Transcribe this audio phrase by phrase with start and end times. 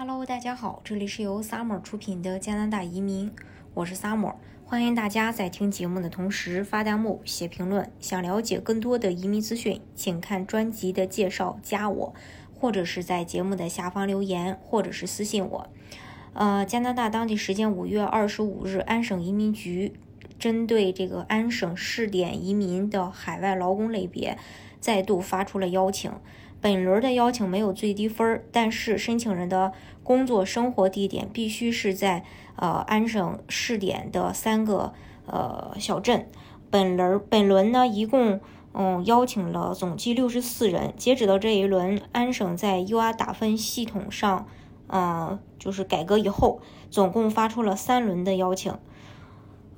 [0.00, 3.32] Hello，大家好，这里是由 Summer 出品的加拿大移民，
[3.74, 7.90] 我是 Summer，欢迎大家在听节目的同时发弹幕、写评论。
[7.98, 12.14] 想了解更多的移民资讯，请看专辑的介绍，加我，
[12.54, 15.68] 或者是在节目的下方留言，或者是私信我。
[16.32, 19.94] 呃，加拿大当地时间五月二十五日，安省移民局
[20.38, 24.38] 针对这个安省试点移民的海外劳工类别，
[24.80, 26.12] 再度发出了邀请。
[26.60, 32.24] 本轮的邀请没有最低分，但是申请人的工作生活地点必须是在
[32.56, 34.92] 呃安省试点的三个
[35.26, 36.28] 呃小镇。
[36.70, 38.40] 本轮本轮呢，一共
[38.74, 40.92] 嗯邀请了总计六十四人。
[40.96, 44.48] 截止到这一轮，安省在 UR 打分系统上，
[44.88, 46.60] 嗯就是改革以后，
[46.90, 48.74] 总共发出了三轮的邀请。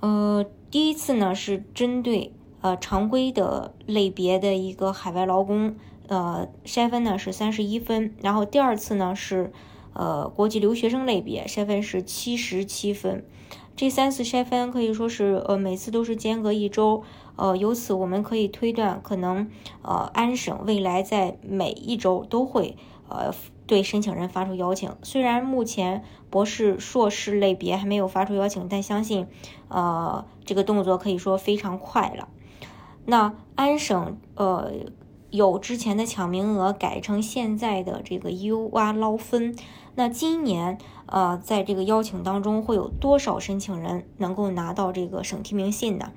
[0.00, 5.76] 呃，第一次呢是针对呃常规的类别的一个海外劳工。
[6.08, 9.52] 呃，筛分呢是三十一分，然后第二次呢是
[9.92, 13.24] 呃国际留学生类别筛分是七十七分，
[13.76, 17.04] 这三次筛分可以说是呃每次都是间隔一周，
[17.36, 19.48] 呃由此我们可以推断，可能
[19.82, 22.76] 呃安省未来在每一周都会
[23.10, 23.34] 呃
[23.66, 29.26] 对申请人发出邀请，虽然目前博士、硕士类别还没有发出邀请，但相信
[29.68, 32.28] 呃这个动作可以说非常快了。
[33.04, 34.72] 那安省呃。
[35.30, 39.54] 有之前的抢名额改成现在的这个 U R 捞分，
[39.94, 46.10] 那今年呃，在这个邀请当中会有多少申请人能够拿到这个省提名信呢？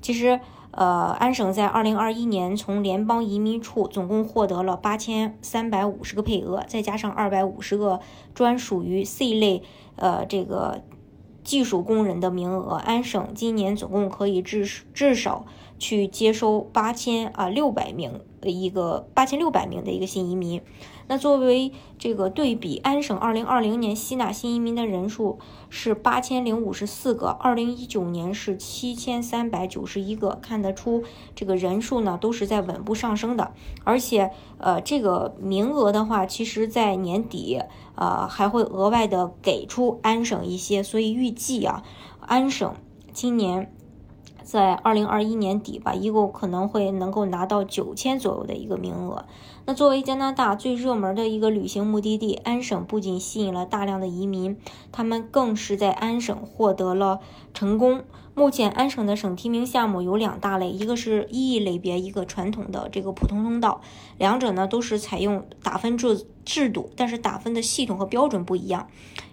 [0.00, 8.00] 其实呃，安省在二零二一年从联邦移民处总共获得了八千三百五十个配额，再加上二百五十个
[8.34, 9.62] 专属于 C 类
[9.96, 10.82] 呃这个
[11.42, 15.46] 技术工人的名额，安省今年总共可以至至少
[15.78, 18.20] 去接收八千啊六百名。
[18.44, 20.62] 一个八千六百名的一个新移民，
[21.08, 31.02] 那作为这个对比，安省二零二零年吸纳新移民的人数是八千零五十四个，二零一九年是七千三百九十一个，看得出
[31.34, 33.52] 这个人数呢都是在稳步上升的，
[33.82, 37.60] 而且呃这个名额的话，其实在年底
[37.96, 41.82] 呃还会额外的给出安省一些，所以预计啊
[42.20, 42.72] 安省
[43.12, 43.74] 今年。
[44.48, 49.26] 在二零二一年底吧，一共可能会能够拿到九千左右的一个名额。
[49.66, 54.56] 那作为加拿大最热门的一个旅行目的地，安省不仅吸引了大量的移民，
[54.90, 57.20] 他们更是在安省获得了
[57.52, 58.04] 成功。
[58.38, 63.80] 目前安省的省提名项目有两大类，一个是 EE 类别，一个传统的这个普通通道，
[64.16, 68.86] 两者呢都是采用打分制制度，但是打分的系统和标准不一样。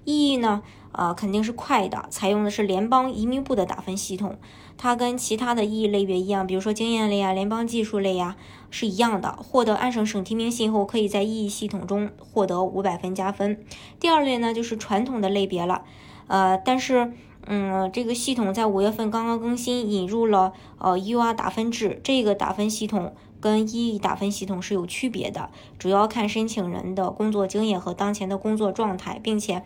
[0.06, 0.64] EE 呢？
[0.92, 4.38] 呃，肯定是快的，采用的是联邦移民部的打分系统，
[4.78, 8.38] 它跟其他的 E 类别一样，比如说经验类啊、联邦技术类呀，
[8.72, 9.34] 是一样的。
[9.34, 13.64] 获得安省省提名信后，可以在 E 系统中获得五百分加分。
[14.00, 15.84] 第二类呢，就是传统的类别了，
[16.28, 17.12] 呃，但是，
[17.46, 23.14] 嗯，这个系统在五月份刚刚更新，引入了呃 UR 打分制，这个打分系统。
[23.42, 29.62] 跟 EE 打分系统是有区别的，主要看申请人的工作经验和当前的工作状态，并且，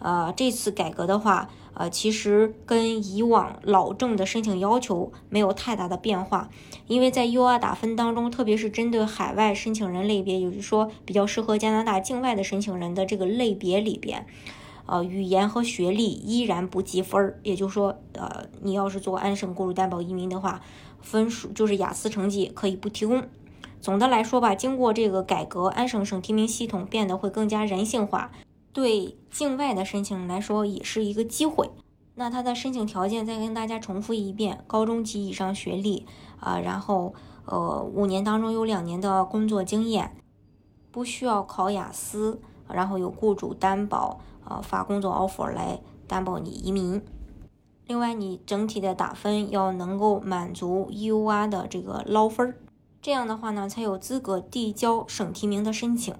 [0.00, 6.50] 呃，这次改革的话，呃，其实跟以往老证的申请要求没有太大的变化，
[6.88, 14.26] 因为在 UR 打分当中，特别是针对海外申请人类别，也就是说比较适合加拿大境外的申请人的这个类别里边，
[14.90, 20.60] 呃，语言和学历依然不计分儿，也就是说，呃，你要是做安省雇主担保移民的话。
[21.02, 23.24] 分数就是雅思成绩可以不提供。
[23.80, 28.30] 总的来说吧，经过这个改革，安省省提名系统变得会更加人性化，
[28.74, 31.70] 对境外的申请人来说也是一个机会。
[32.16, 36.04] 那它的申请条件再跟大家重复一遍：高中及以上学历
[36.38, 37.14] 啊，然后
[37.46, 40.14] 呃五年当中有两年的工作经验，
[40.90, 47.02] 不需要考雅思，然后有雇主担保啊发工作 offer 来担保你移民。
[47.86, 52.56] 另外，你整体的打分要能够满足 EUR 的这个捞分儿，
[53.02, 56.14] 这样的话呢，才有资格递交省提名的申请。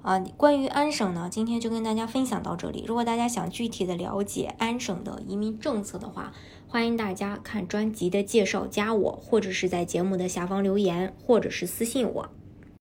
[0.00, 2.84] 啊，关于安省呢，今天就跟大家分享到这里。
[2.86, 6.32] 如果大家想具体的了解安省的移民政策的话，
[6.68, 12.28] 欢迎大家看专辑的介绍，加我，或者是在节目的下方留言，或者是私信我。